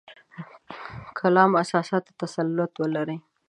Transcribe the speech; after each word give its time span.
کلام 1.19 1.51
اساساتو 1.61 2.11
تسلط 2.21 2.73
ولري. 2.81 3.17